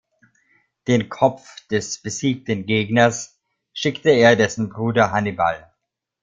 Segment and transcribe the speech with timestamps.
[0.87, 3.37] Den Kopf des besiegten Gegners
[3.71, 5.71] schickte er dessen Bruder Hannibal.